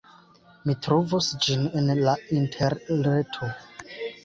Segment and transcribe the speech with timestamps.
[0.69, 3.53] Mi trovos ĝin en la Interreto.